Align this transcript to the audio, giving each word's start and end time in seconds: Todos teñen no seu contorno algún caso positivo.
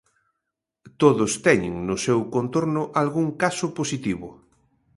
Todos 1.01 1.31
teñen 1.45 1.73
no 1.87 1.95
seu 2.05 2.19
contorno 2.35 2.81
algún 3.01 3.27
caso 3.43 3.65
positivo. 3.79 4.27